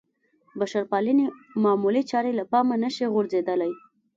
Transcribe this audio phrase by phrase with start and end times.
[0.59, 1.25] بشرپالنې
[1.63, 3.71] معمولې چارې له پامه نه شي غورځېدلی.